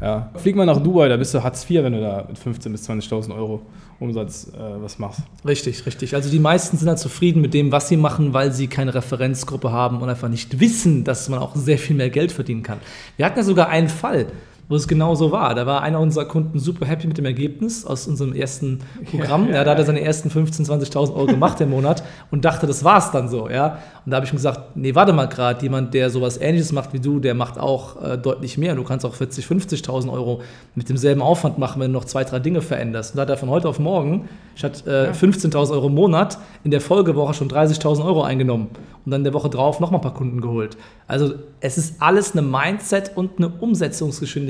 Ja. 0.02 0.30
Flieg 0.36 0.56
mal 0.56 0.66
nach 0.66 0.82
Dubai, 0.82 1.10
da 1.10 1.18
bist 1.18 1.34
du 1.34 1.44
Hartz 1.44 1.70
IV, 1.70 1.84
wenn 1.84 1.94
du 1.94 2.02
da 2.02 2.26
mit 2.28 2.38
15.000 2.38 2.70
bis 2.70 2.90
20.000 2.90 3.36
Euro 3.36 3.62
Umsatz 4.00 4.48
äh, 4.54 4.82
was 4.82 4.98
machst. 4.98 5.22
Richtig, 5.46 5.86
richtig. 5.86 6.16
Also 6.16 6.30
die 6.30 6.40
meisten 6.40 6.78
sind 6.78 6.88
halt 6.88 7.00
zufrieden 7.00 7.42
mit 7.42 7.54
dem, 7.54 7.72
was 7.72 7.90
sie 7.90 7.98
machen, 7.98 8.34
weil 8.34 8.54
sie 8.54 8.68
keine 8.68 8.94
Referenzgruppe 8.94 9.72
haben 9.72 10.02
und 10.02 10.10
einfach 10.10 10.30
nicht 10.30 10.60
wissen, 10.60 11.04
dass 11.04 11.28
man 11.28 11.40
auch 11.40 11.56
sehr 11.56 11.78
viel 11.78 11.98
mehr 11.98 12.10
Geld 12.10 12.32
verdienen 12.32 12.64
kann. 12.64 12.80
Wir 13.18 13.26
hatten 13.26 13.38
ja 13.38 13.44
sogar 13.44 13.68
einen 13.68 13.90
Fall, 13.90 14.28
wo 14.70 14.76
es 14.76 14.88
genau 14.88 15.16
so 15.16 15.32
war. 15.32 15.56
Da 15.56 15.66
war 15.66 15.82
einer 15.82 16.00
unserer 16.00 16.26
Kunden 16.26 16.60
super 16.60 16.86
happy 16.86 17.08
mit 17.08 17.18
dem 17.18 17.26
Ergebnis 17.26 17.86
aus 17.86 18.08
unserem 18.08 18.34
ersten 18.34 18.80
Programm. 19.10 19.48
Ja, 19.50 19.56
ja, 19.56 19.64
da 19.64 19.72
hat 19.72 19.80
er 19.80 19.86
seine 19.86 20.02
ersten 20.02 20.30
15.000, 20.30 20.92
20.000 20.92 21.16
Euro 21.16 21.26
gemacht 21.26 21.60
im 21.60 21.72
Monat 21.72 22.04
und 22.30 22.46
dachte, 22.46 22.68
das 22.68 22.84
war 22.84 23.00
es 23.00 23.10
dann 23.10 23.30
so. 23.30 23.50
Ja? 23.50 23.80
Und 24.06 24.12
da 24.12 24.18
habe 24.18 24.28
ich 24.28 24.32
ihm 24.32 24.36
gesagt, 24.36 24.76
nee, 24.76 24.94
warte 24.94 25.12
mal 25.12 25.26
gerade, 25.26 25.62
jemand, 25.64 25.96
der 25.96 26.12
sowas 26.12 26.38
ähnliches 26.38 26.72
macht 26.72 26.94
wie 26.94 27.00
du, 27.00 27.20
der 27.20 27.34
macht 27.34 27.60
auch 27.60 28.02
äh, 28.02 28.18
deutlich 28.20 28.60
mehr. 28.60 28.76
Du 28.76 28.84
kannst 28.84 29.06
auch 29.08 29.16
40.000, 29.16 29.84
50.000 29.84 30.12
Euro 30.12 30.42
mit 30.76 30.88
demselben 30.88 31.24
Aufwand 31.24 31.58
machen, 31.58 31.82
wenn 31.82 31.92
du 31.92 31.98
noch 31.98 32.06
zwei, 32.06 32.24
drei 32.24 32.38
Dinge 32.38 32.62
veränderst. 32.62 33.14
Und 33.14 33.18
da 33.18 33.24
hat 33.24 33.30
er 33.32 33.38
von 33.38 33.50
heute 33.50 33.68
auf 33.68 33.80
morgen 33.80 34.30
statt 34.54 34.84
äh, 34.86 35.06
ja. 35.06 35.12
15.000 35.12 35.72
Euro 35.72 35.88
im 35.88 35.96
Monat 35.96 36.38
in 36.64 36.70
der 36.70 36.82
Folgewoche 36.82 37.34
schon 37.34 37.50
30.000 37.50 38.06
Euro 38.06 38.22
eingenommen 38.22 38.68
und 39.06 39.12
dann 39.12 39.24
der 39.24 39.34
Woche 39.34 39.50
drauf 39.50 39.80
nochmal 39.80 40.00
ein 40.00 40.04
paar 40.04 40.14
Kunden 40.14 40.42
geholt. 40.42 40.78
Also 41.08 41.34
es 41.62 41.78
ist 41.78 42.02
alles 42.02 42.34
eine 42.34 42.42
Mindset- 42.44 43.12
und 43.16 43.38
eine 43.38 43.50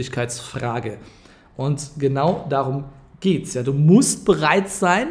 Umsetzungsgeschwindigkeitsfrage. 0.10 0.98
Und 1.56 1.92
genau 1.98 2.46
darum 2.50 2.86
geht 3.20 3.46
es. 3.46 3.54
Ja. 3.54 3.64
Du 3.64 3.74
musst 3.74 4.26
bereit 4.26 4.70
sein, 4.70 5.08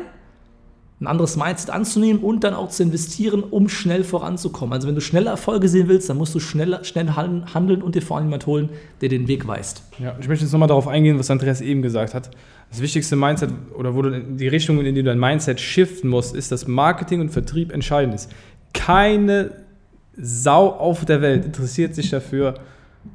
ein 1.00 1.06
anderes 1.06 1.36
Mindset 1.36 1.70
anzunehmen 1.70 2.22
und 2.22 2.42
dann 2.42 2.54
auch 2.54 2.70
zu 2.70 2.82
investieren, 2.82 3.44
um 3.44 3.68
schnell 3.68 4.02
voranzukommen. 4.02 4.72
Also 4.72 4.88
wenn 4.88 4.96
du 4.96 5.00
schnelle 5.00 5.30
Erfolge 5.30 5.68
sehen 5.68 5.86
willst, 5.86 6.10
dann 6.10 6.16
musst 6.16 6.34
du 6.34 6.40
schnell, 6.40 6.84
schnell 6.84 7.10
handeln 7.10 7.82
und 7.82 7.94
dir 7.94 8.02
vor 8.02 8.16
allem 8.16 8.26
jemand 8.26 8.46
holen, 8.46 8.70
der 9.00 9.08
den 9.08 9.28
Weg 9.28 9.46
weist. 9.46 9.82
Ja, 10.00 10.16
ich 10.18 10.26
möchte 10.26 10.44
jetzt 10.44 10.52
nochmal 10.52 10.66
darauf 10.66 10.88
eingehen, 10.88 11.16
was 11.16 11.30
Andreas 11.30 11.60
eben 11.60 11.82
gesagt 11.82 12.14
hat. 12.14 12.30
Das 12.70 12.80
wichtigste 12.80 13.14
Mindset 13.14 13.50
oder 13.76 13.94
wo 13.94 14.02
du 14.02 14.20
die 14.20 14.48
Richtung, 14.48 14.80
in 14.80 14.94
die 14.94 15.02
du 15.02 15.08
dein 15.08 15.20
Mindset 15.20 15.60
shiften 15.60 16.10
musst, 16.10 16.34
ist, 16.34 16.50
dass 16.50 16.66
Marketing 16.66 17.20
und 17.20 17.30
Vertrieb 17.30 17.72
entscheidend 17.72 18.16
ist. 18.16 18.32
Keine 18.74 19.52
Sau 20.16 20.70
auf 20.70 21.04
der 21.04 21.22
Welt 21.22 21.44
interessiert 21.44 21.94
sich 21.94 22.10
dafür, 22.10 22.54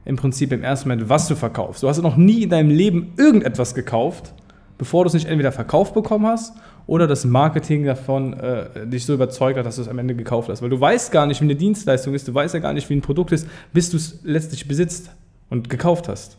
im 0.06 0.16
Prinzip 0.16 0.52
im 0.52 0.64
ersten 0.64 0.90
Moment, 0.90 1.10
was 1.10 1.28
du 1.28 1.36
verkaufst. 1.36 1.84
Du 1.84 1.88
hast 1.88 2.02
noch 2.02 2.18
nie 2.18 2.44
in 2.44 2.50
deinem 2.50 2.70
Leben 2.70 3.14
irgendetwas 3.18 3.76
gekauft, 3.76 4.34
bevor 4.78 5.04
du 5.04 5.08
es 5.08 5.14
nicht 5.14 5.28
entweder 5.28 5.52
verkauft 5.52 5.94
bekommen 5.94 6.26
hast 6.26 6.54
oder 6.88 7.08
das 7.08 7.26
Marketing 7.26 7.86
davon 7.86 8.34
äh, 8.34 8.88
dich 8.88 9.06
so 9.06 9.14
überzeugt 9.14 9.58
hat, 9.58 9.66
dass 9.66 9.78
du 9.78 9.82
es 9.82 9.88
am 9.88 10.00
Ende 10.00 10.16
gekauft 10.16 10.50
hast. 10.50 10.62
Weil 10.62 10.70
du 10.70 10.80
weißt 10.80 11.12
gar 11.12 11.26
nicht, 11.26 11.40
wie 11.42 11.46
eine 11.46 11.56
Dienstleistung 11.56 12.14
ist, 12.14 12.28
du 12.28 12.34
weißt 12.34 12.54
ja 12.54 12.60
gar 12.60 12.74
nicht, 12.74 12.90
wie 12.90 12.96
ein 12.96 13.02
Produkt 13.02 13.32
ist, 13.32 13.48
bis 13.72 13.90
du 13.90 13.98
es 13.98 14.20
letztlich 14.24 14.68
besitzt 14.68 15.12
und 15.50 15.70
gekauft 15.70 16.10
hast. 16.10 16.38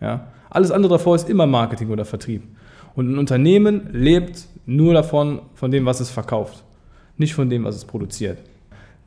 Ja? 0.00 0.28
Alles 0.48 0.70
andere 0.70 0.92
davor 0.94 1.16
ist 1.16 1.28
immer 1.28 1.46
Marketing 1.46 1.90
oder 1.90 2.04
Vertrieb. 2.04 2.42
Und 2.94 3.12
ein 3.12 3.18
Unternehmen 3.18 3.88
lebt 3.92 4.46
nur 4.66 4.94
davon, 4.94 5.42
von 5.54 5.70
dem, 5.70 5.86
was 5.86 6.00
es 6.00 6.10
verkauft, 6.10 6.64
nicht 7.16 7.34
von 7.34 7.48
dem, 7.48 7.64
was 7.64 7.76
es 7.76 7.84
produziert. 7.84 8.38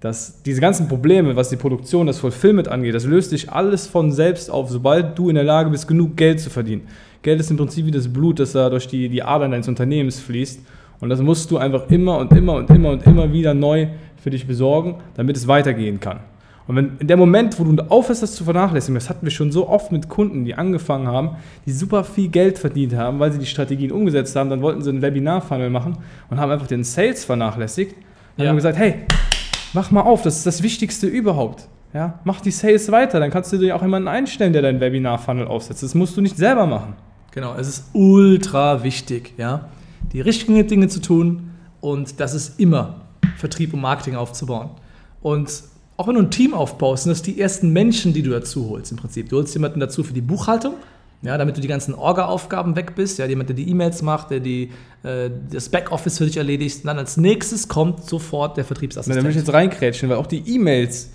Das, 0.03 0.41
diese 0.43 0.59
ganzen 0.59 0.89
Probleme, 0.89 1.37
was 1.37 1.47
die 1.47 1.55
Produktion, 1.55 2.07
das 2.07 2.19
Fulfillment 2.19 2.67
angeht, 2.67 2.93
das 2.93 3.05
löst 3.05 3.29
sich 3.29 3.49
alles 3.49 3.87
von 3.87 4.11
selbst 4.11 4.51
auf, 4.51 4.69
sobald 4.69 5.17
du 5.17 5.29
in 5.29 5.35
der 5.35 5.45
Lage 5.45 5.69
bist, 5.69 5.87
genug 5.87 6.17
Geld 6.17 6.41
zu 6.41 6.49
verdienen. 6.49 6.81
Geld 7.21 7.39
ist 7.39 7.49
im 7.51 7.55
Prinzip 7.55 7.85
wie 7.85 7.91
das 7.91 8.11
Blut, 8.11 8.37
das 8.41 8.51
da 8.51 8.69
durch 8.69 8.85
die, 8.85 9.07
die 9.07 9.23
Adern 9.23 9.51
deines 9.51 9.69
Unternehmens 9.69 10.19
fließt. 10.19 10.59
Und 10.99 11.07
das 11.07 11.21
musst 11.21 11.49
du 11.51 11.57
einfach 11.57 11.89
immer 11.89 12.17
und 12.17 12.33
immer 12.33 12.55
und 12.55 12.69
immer 12.69 12.89
und 12.89 13.07
immer 13.07 13.31
wieder 13.31 13.53
neu 13.53 13.87
für 14.21 14.29
dich 14.29 14.45
besorgen, 14.45 14.95
damit 15.15 15.37
es 15.37 15.47
weitergehen 15.47 16.01
kann. 16.01 16.19
Und 16.67 16.75
wenn 16.75 16.97
in 16.99 17.07
dem 17.07 17.19
Moment, 17.19 17.57
wo 17.57 17.63
du 17.63 17.81
aufhörst, 17.83 18.23
das 18.23 18.35
zu 18.35 18.43
vernachlässigen, 18.43 18.95
das 18.95 19.09
hatten 19.09 19.25
wir 19.25 19.31
schon 19.31 19.53
so 19.53 19.69
oft 19.69 19.93
mit 19.93 20.09
Kunden, 20.09 20.43
die 20.43 20.55
angefangen 20.55 21.07
haben, 21.07 21.37
die 21.65 21.71
super 21.71 22.03
viel 22.03 22.27
Geld 22.27 22.57
verdient 22.57 22.93
haben, 22.93 23.21
weil 23.21 23.31
sie 23.31 23.39
die 23.39 23.45
Strategien 23.45 23.93
umgesetzt 23.93 24.35
haben, 24.35 24.49
dann 24.49 24.61
wollten 24.61 24.81
sie 24.81 24.89
einen 24.89 25.01
Webinar-Funnel 25.01 25.69
machen 25.69 25.97
und 26.29 26.41
haben 26.41 26.51
einfach 26.51 26.67
den 26.67 26.83
Sales 26.83 27.23
vernachlässigt. 27.23 27.95
Und 28.35 28.43
ja. 28.43 28.49
haben 28.49 28.57
gesagt, 28.57 28.77
hey, 28.77 28.95
mach 29.73 29.91
mal 29.91 30.01
auf, 30.01 30.21
das 30.21 30.37
ist 30.37 30.45
das 30.45 30.63
Wichtigste 30.63 31.07
überhaupt. 31.07 31.67
Ja, 31.93 32.19
mach 32.23 32.41
die 32.41 32.51
Sales 32.51 32.91
weiter, 32.91 33.19
dann 33.19 33.29
kannst 33.29 33.53
du 33.53 33.57
dir 33.57 33.75
auch 33.75 33.81
jemanden 33.83 34.07
einstellen, 34.07 34.51
der 34.51 34.63
deinen 34.63 34.79
Webinar-Funnel 34.79 35.45
aufsetzt. 35.45 35.83
Das 35.83 35.93
musst 35.93 36.17
du 36.17 36.21
nicht 36.21 36.37
selber 36.37 36.65
machen. 36.65 36.95
Genau, 37.31 37.55
es 37.55 37.67
ist 37.67 37.85
ultra 37.93 38.83
wichtig, 38.83 39.33
ja, 39.37 39.69
die 40.11 40.21
richtigen 40.21 40.67
Dinge 40.67 40.87
zu 40.87 41.01
tun 41.01 41.51
und 41.81 42.19
das 42.19 42.33
ist 42.33 42.59
immer 42.59 43.01
Vertrieb 43.37 43.73
und 43.73 43.81
Marketing 43.81 44.15
aufzubauen. 44.15 44.71
Und 45.21 45.63
auch 45.97 46.07
wenn 46.07 46.15
du 46.15 46.21
ein 46.21 46.31
Team 46.31 46.53
aufbaust, 46.53 47.03
sind 47.03 47.11
das 47.11 47.21
die 47.21 47.39
ersten 47.39 47.71
Menschen, 47.71 48.13
die 48.13 48.23
du 48.23 48.31
dazu 48.31 48.69
holst 48.69 48.91
im 48.91 48.97
Prinzip. 48.97 49.29
Du 49.29 49.37
holst 49.37 49.53
jemanden 49.53 49.79
dazu 49.79 50.03
für 50.03 50.13
die 50.13 50.21
Buchhaltung, 50.21 50.75
ja, 51.23 51.37
damit 51.37 51.55
du 51.55 51.61
die 51.61 51.69
ganzen 51.69 51.93
Orga-Aufgaben 51.93 52.75
weg 52.75 52.95
bist, 52.95 53.17
ja, 53.17 53.25
jemand, 53.25 53.49
der 53.49 53.55
die 53.55 53.69
E-Mails 53.69 54.01
macht, 54.01 54.29
der 54.29 54.41
die, 54.41 54.71
äh, 55.03 55.29
das 55.51 55.69
Backoffice 55.69 56.17
für 56.17 56.25
dich 56.25 56.35
erledigt. 56.35 56.79
Und 56.79 56.87
dann 56.87 56.97
als 56.97 57.15
nächstes 57.15 57.69
kommt 57.69 58.03
sofort 58.03 58.57
der 58.57 58.65
Vertriebsassistent. 58.65 59.17
Da 59.17 59.23
möchte 59.23 59.39
ich 59.39 59.45
jetzt 59.45 59.53
reinkrätschen, 59.53 60.09
weil 60.09 60.17
auch 60.17 60.27
die 60.27 60.43
E-Mails 60.53 61.11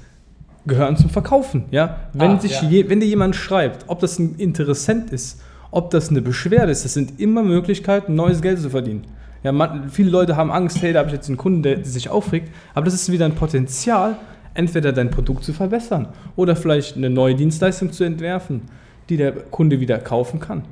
gehören 0.67 0.97
zum 0.97 1.11
Verkaufen. 1.11 1.65
Ja? 1.71 2.09
Wenn, 2.15 2.33
ah, 2.33 2.41
sich 2.41 2.62
ja. 2.62 2.69
Je, 2.69 2.88
wenn 2.88 3.00
dir 3.00 3.07
jemand 3.07 3.37
schreibt, 3.37 3.85
ob 3.88 4.00
das 4.00 4.19
ein 4.19 4.37
Interessent 4.37 5.11
ist, 5.11 5.43
ob 5.71 5.91
das 5.91 6.09
eine 6.09 6.23
Beschwerde 6.23 6.73
ist, 6.73 6.87
das 6.87 6.95
sind 6.95 7.21
immer 7.21 7.43
Möglichkeiten, 7.43 8.15
neues 8.15 8.41
Geld 8.41 8.61
zu 8.61 8.71
verdienen. 8.71 9.05
Ja, 9.43 9.53
man, 9.53 9.91
viele 9.91 10.11
Leute 10.11 10.37
haben 10.37 10.50
Angst, 10.50 10.81
hey, 10.83 10.93
da 10.93 11.00
habe 11.00 11.11
ich 11.11 11.15
jetzt 11.15 11.29
einen 11.29 11.37
Kunden, 11.37 11.62
der, 11.62 11.77
der 11.77 11.85
sich 11.85 12.09
aufregt, 12.09 12.50
aber 12.75 12.87
das 12.87 12.95
ist 12.95 13.12
wieder 13.12 13.27
ein 13.27 13.35
Potenzial, 13.35 14.17
entweder 14.55 14.93
dein 14.93 15.11
Produkt 15.11 15.45
zu 15.45 15.53
verbessern 15.53 16.09
oder 16.35 16.57
vielleicht 16.57 16.97
eine 16.97 17.11
neue 17.11 17.35
Dienstleistung 17.35 17.93
zu 17.93 18.05
entwerfen, 18.05 18.62
die 19.09 19.17
der 19.17 19.33
Kunde 19.33 19.81
wieder 19.81 19.99
kaufen 19.99 20.41
kann. 20.41 20.65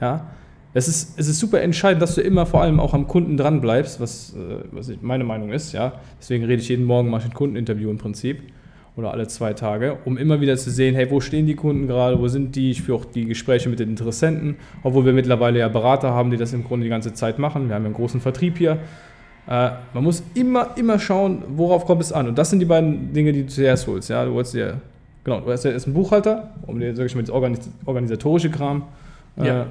Ja, 0.00 0.26
es 0.74 0.88
ist, 0.88 1.18
es 1.18 1.26
ist 1.26 1.38
super 1.38 1.62
entscheidend, 1.62 2.02
dass 2.02 2.16
du 2.16 2.20
immer 2.20 2.44
vor 2.44 2.60
allem 2.60 2.80
auch 2.80 2.92
am 2.92 3.06
Kunden 3.08 3.38
dran 3.38 3.62
bleibst, 3.62 3.98
was, 3.98 4.34
äh, 4.34 4.62
was 4.72 4.92
meine 5.00 5.24
Meinung 5.24 5.50
ist. 5.50 5.72
Ja. 5.72 5.94
Deswegen 6.20 6.44
rede 6.44 6.60
ich 6.60 6.68
jeden 6.68 6.84
Morgen, 6.84 7.08
ich 7.16 7.24
ein 7.24 7.32
Kundeninterview 7.32 7.88
im 7.88 7.96
Prinzip 7.96 8.42
oder 8.94 9.10
alle 9.12 9.26
zwei 9.26 9.54
Tage, 9.54 9.96
um 10.04 10.18
immer 10.18 10.42
wieder 10.42 10.56
zu 10.58 10.70
sehen, 10.70 10.94
hey, 10.94 11.10
wo 11.10 11.20
stehen 11.20 11.46
die 11.46 11.54
Kunden 11.54 11.86
gerade, 11.86 12.18
wo 12.18 12.28
sind 12.28 12.56
die? 12.56 12.70
Ich 12.70 12.82
führe 12.82 12.98
auch 12.98 13.04
die 13.06 13.24
Gespräche 13.24 13.70
mit 13.70 13.78
den 13.78 13.88
Interessenten, 13.88 14.56
obwohl 14.82 15.06
wir 15.06 15.14
mittlerweile 15.14 15.60
ja 15.60 15.68
Berater 15.68 16.10
haben, 16.10 16.30
die 16.30 16.36
das 16.36 16.52
im 16.52 16.64
Grunde 16.64 16.84
die 16.84 16.90
ganze 16.90 17.14
Zeit 17.14 17.38
machen. 17.38 17.68
Wir 17.68 17.74
haben 17.74 17.82
ja 17.82 17.86
einen 17.86 17.94
großen 17.94 18.20
Vertrieb 18.20 18.58
hier. 18.58 18.78
Äh, 19.48 19.70
man 19.94 20.04
muss 20.04 20.22
immer, 20.34 20.76
immer 20.76 20.98
schauen, 20.98 21.42
worauf 21.48 21.86
kommt 21.86 22.02
es 22.02 22.12
an. 22.12 22.28
Und 22.28 22.36
das 22.36 22.50
sind 22.50 22.58
die 22.58 22.66
beiden 22.66 23.14
Dinge, 23.14 23.32
die 23.32 23.42
du 23.42 23.48
zuerst 23.48 23.86
holst. 23.86 24.10
Ja, 24.10 24.24
du 24.24 24.34
holst 24.34 24.52
dir, 24.52 24.80
genau, 25.26 25.40
du 25.40 25.52
hast 25.52 25.64
ja 25.64 25.72
erst 25.72 25.86
einen 25.86 25.94
Buchhalter, 25.94 26.54
um 26.66 26.78
dir, 26.78 26.94
sag 26.96 27.04
ich 27.04 27.14
mal, 27.14 27.22
das 27.22 27.68
organisatorische 27.84 28.50
Kram 28.50 28.84
äh, 29.36 29.46
ja 29.46 29.66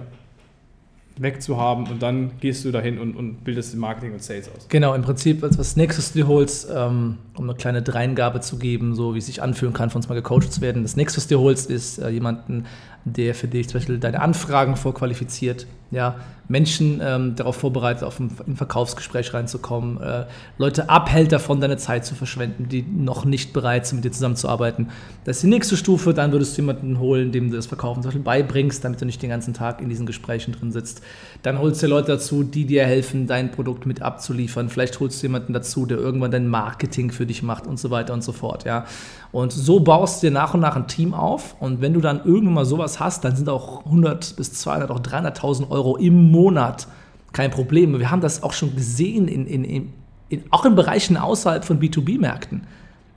wegzuhaben 1.18 1.88
und 1.88 2.02
dann 2.02 2.32
gehst 2.42 2.66
du 2.66 2.72
dahin 2.72 3.00
und, 3.00 3.16
und 3.16 3.44
bildest 3.44 3.76
Marketing 3.76 4.14
und 4.14 4.22
Sales 4.22 4.50
aus. 4.50 4.68
Genau, 4.68 4.94
im 4.94 5.02
Prinzip 5.02 5.44
als 5.44 5.58
was 5.58 5.78
nächstes 5.78 6.12
du 6.12 6.20
dir 6.20 6.28
holst, 6.28 6.70
ähm, 6.74 7.18
um 7.38 7.50
eine 7.50 7.58
kleine 7.58 7.82
Dreingabe 7.82 8.42
zu 8.42 8.58
geben, 8.58 8.96
so 8.96 9.14
wie 9.14 9.20
es 9.20 9.28
sich 9.28 9.42
anfühlen 9.42 9.74
kann, 9.74 9.90
von 9.90 10.00
uns 10.00 10.10
mal 10.10 10.16
gecoacht 10.16 10.52
zu 10.52 10.62
werden. 10.62 10.84
Das 10.84 10.98
nächste, 10.98 11.18
was 11.18 11.28
du 11.28 11.36
dir 11.36 11.42
holst, 11.42 11.70
ist 11.70 12.00
äh, 12.00 12.10
jemanden, 12.10 12.66
der 13.06 13.34
für 13.34 13.48
dich 13.48 13.70
zum 13.70 13.80
Beispiel 13.80 13.98
deine 13.98 14.22
Anfragen 14.22 14.76
vorqualifiziert, 14.76 15.68
ja, 15.96 16.16
Menschen 16.48 17.02
ähm, 17.04 17.36
darauf 17.36 17.56
vorbereitet, 17.56 18.04
auf 18.04 18.20
ein, 18.20 18.30
ein 18.46 18.56
Verkaufsgespräch 18.56 19.34
reinzukommen, 19.34 20.00
äh, 20.00 20.26
Leute 20.58 20.90
abhält 20.90 21.32
davon, 21.32 21.60
deine 21.60 21.78
Zeit 21.78 22.06
zu 22.06 22.14
verschwenden, 22.14 22.70
die 22.70 22.84
noch 22.84 23.26
nicht 23.26 23.52
bereit 23.54 23.88
sind, 23.88 23.98
mit 23.98 24.06
dir 24.06 24.12
zusammenzuarbeiten. 24.12 24.90
Das 25.24 25.38
ist 25.38 25.44
die 25.44 25.48
nächste 25.48 25.76
Stufe, 25.76 26.14
dann 26.14 26.32
würdest 26.32 26.56
du 26.56 26.62
jemanden 26.62 27.00
holen, 27.00 27.32
dem 27.32 27.50
du 27.50 27.56
das 27.56 27.66
Verkaufen 27.66 28.04
zum 28.04 28.10
Beispiel 28.10 28.24
beibringst, 28.24 28.84
damit 28.84 29.02
du 29.02 29.06
nicht 29.06 29.22
den 29.22 29.30
ganzen 29.30 29.54
Tag 29.54 29.82
in 29.82 29.90
diesen 29.90 30.06
Gesprächen 30.06 30.52
drin 30.52 30.72
sitzt. 30.72 31.02
Dann 31.42 31.58
holst 31.58 31.82
du 31.82 31.88
Leute 31.88 32.12
dazu, 32.14 32.44
die 32.44 32.66
dir 32.66 32.86
helfen, 32.86 33.26
dein 33.26 33.52
Produkt 33.52 33.86
mit 33.86 34.02
abzuliefern. 34.02 34.70
Vielleicht 34.70 35.00
holst 35.00 35.24
du 35.24 35.28
jemanden 35.28 35.54
dazu, 35.54 35.86
der 35.86 35.98
irgendwann 35.98 36.32
dein 36.32 36.48
Marketing 36.48 37.12
für 37.12 37.26
dich 37.26 37.42
macht 37.42 37.66
und 37.66 37.80
so 37.80 37.90
weiter 37.90 38.14
und 38.14 38.24
so 38.24 38.34
fort. 38.34 38.66
Ja. 38.66 38.86
Und 39.32 39.52
so 39.52 39.80
baust 39.80 40.22
du 40.22 40.28
dir 40.28 40.32
nach 40.32 40.54
und 40.54 40.60
nach 40.60 40.76
ein 40.76 40.88
Team 40.88 41.14
auf 41.14 41.56
und 41.60 41.82
wenn 41.82 41.94
du 41.94 42.02
dann 42.02 42.22
irgendwann 42.24 42.54
mal 42.54 42.66
sowas 42.66 43.00
hast, 43.00 43.26
dann 43.26 43.36
sind 43.36 43.50
auch 43.50 43.86
100 43.86 44.36
bis 44.38 44.54
200, 44.54 44.92
auch 44.92 45.00
300.000 45.00 45.70
Euro 45.70 45.85
im 45.94 46.32
Monat 46.32 46.88
kein 47.34 47.52
Problem. 47.52 47.98
Wir 48.00 48.10
haben 48.12 48.22
das 48.22 48.44
auch 48.44 48.54
schon 48.54 48.76
gesehen, 48.76 49.28
in, 49.28 49.46
in, 49.46 49.64
in, 49.64 49.94
in 50.30 50.44
auch 50.50 50.66
in 50.66 50.76
Bereichen 50.76 51.18
außerhalb 51.18 51.66
von 51.66 51.80
B2B-Märkten. 51.80 52.66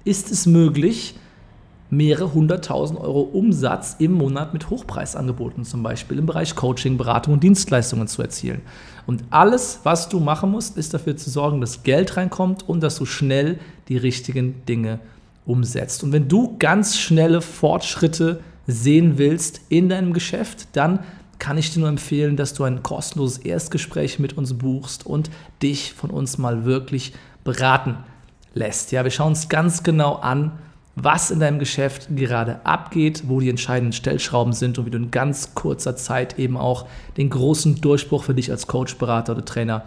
Ist 0.05 0.31
es 0.31 0.47
möglich, 0.47 1.15
mehrere 1.91 2.35
hunderttausend 2.35 3.01
Euro 3.01 3.21
Umsatz 3.21 3.97
im 3.99 4.13
Monat 4.13 4.53
mit 4.53 4.69
Hochpreisangeboten 4.69 5.65
zum 5.65 5.83
Beispiel 5.83 6.19
im 6.19 6.27
Bereich 6.27 6.55
Coaching, 6.55 6.99
Beratung 6.99 7.35
und 7.35 7.43
Dienstleistungen 7.43 8.09
zu 8.09 8.21
erzielen. 8.23 8.61
Und 9.07 9.25
alles, 9.31 9.81
was 9.85 10.09
du 10.09 10.21
machen 10.21 10.51
musst, 10.51 10.77
ist 10.77 10.93
dafür 10.93 11.17
zu 11.17 11.31
sorgen, 11.31 11.61
dass 11.61 11.83
Geld 11.83 12.17
reinkommt 12.17 12.69
und 12.69 12.83
dass 12.83 12.97
du 12.97 13.07
schnell 13.07 13.59
die 13.89 13.97
richtigen 13.97 14.67
Dinge 14.67 14.99
umsetzt. 15.47 16.05
Und 16.05 16.13
wenn 16.13 16.29
du 16.29 16.57
ganz 16.59 16.99
schnelle 16.99 17.41
Fortschritte 17.41 18.41
sehen 18.67 19.17
willst 19.17 19.63
in 19.71 19.89
deinem 19.89 20.13
Geschäft, 20.13 20.69
dann 20.75 21.01
kann 21.39 21.59
ich 21.59 21.73
dir 21.73 21.81
nur 21.81 21.89
empfehlen, 21.89 22.37
dass 22.37 22.55
du 22.55 22.65
ein 22.65 22.83
kostenloses 22.83 23.39
Erstgespräch 23.39 24.19
mit 24.19 24.37
uns 24.37 24.55
buchst 24.55 25.07
und 25.07 25.31
dich 25.63 25.93
von 25.93 26.11
uns 26.11 26.39
mal 26.39 26.65
wirklich 26.65 27.13
beraten 27.45 27.97
lässt. 28.55 28.93
Ja, 28.93 29.05
wir 29.05 29.11
schauen 29.11 29.29
uns 29.29 29.49
ganz 29.49 29.83
genau 29.83 30.17
an, 30.17 30.53
was 31.03 31.31
in 31.31 31.41
deinem 31.41 31.59
Geschäft 31.59 32.09
gerade 32.15 32.65
abgeht, 32.65 33.25
wo 33.29 33.41
die 33.41 33.51
entscheidenden 33.51 33.93
Stellschrauben 33.93 34.53
sind 34.53 34.79
und 34.79 34.87
wie 34.87 34.91
du 34.91 34.99
in 34.99 35.11
ganz 35.11 35.55
kurzer 35.55 35.97
Zeit 35.97 36.39
eben 36.39 36.57
auch 36.57 36.87
den 37.17 37.29
großen 37.31 37.81
Durchbruch 37.81 38.23
für 38.25 38.35
dich 38.35 38.51
als 38.51 38.67
Coach, 38.67 38.97
Berater 38.97 39.33
oder 39.33 39.45
Trainer 39.45 39.85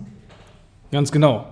Ganz 0.92 1.12
genau. 1.12 1.46